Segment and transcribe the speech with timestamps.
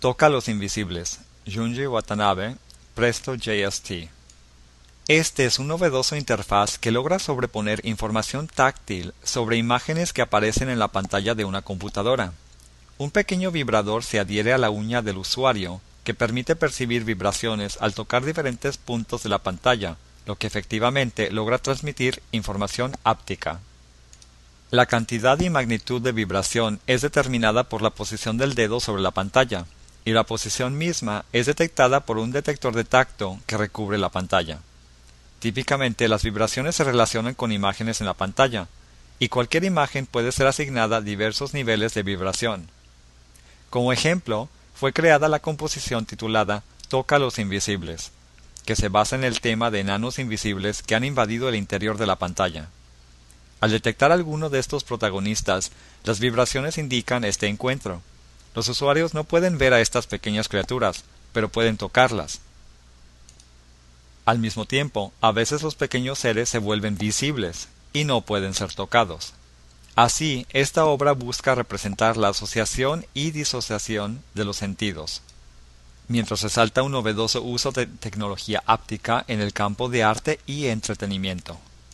[0.00, 1.20] Toca los invisibles.
[1.46, 2.56] Junji Watanabe,
[2.94, 4.08] Presto JST.
[5.08, 10.78] Este es un novedoso interfaz que logra sobreponer información táctil sobre imágenes que aparecen en
[10.78, 12.32] la pantalla de una computadora.
[12.96, 17.92] Un pequeño vibrador se adhiere a la uña del usuario, que permite percibir vibraciones al
[17.92, 23.60] tocar diferentes puntos de la pantalla, lo que efectivamente logra transmitir información áptica.
[24.70, 29.10] La cantidad y magnitud de vibración es determinada por la posición del dedo sobre la
[29.10, 29.66] pantalla,
[30.04, 34.58] y la posición misma es detectada por un detector de tacto que recubre la pantalla.
[35.38, 38.68] Típicamente las vibraciones se relacionan con imágenes en la pantalla,
[39.18, 42.68] y cualquier imagen puede ser asignada a diversos niveles de vibración.
[43.68, 48.12] Como ejemplo, fue creada la composición titulada Toca los invisibles,
[48.64, 52.06] que se basa en el tema de enanos invisibles que han invadido el interior de
[52.06, 52.68] la pantalla.
[53.60, 55.70] Al detectar alguno de estos protagonistas,
[56.04, 58.02] las vibraciones indican este encuentro.
[58.54, 62.40] Los usuarios no pueden ver a estas pequeñas criaturas, pero pueden tocarlas,
[64.30, 68.72] al mismo tiempo, a veces los pequeños seres se vuelven visibles y no pueden ser
[68.72, 69.32] tocados.
[69.96, 75.22] Así, esta obra busca representar la asociación y disociación de los sentidos,
[76.06, 81.58] mientras resalta un novedoso uso de tecnología áptica en el campo de arte y entretenimiento.